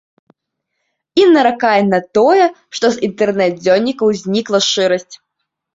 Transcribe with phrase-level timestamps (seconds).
[1.21, 2.45] І наракае на тое,
[2.79, 5.15] што з інтэрнэт-дзённікаў знікла шчырасць.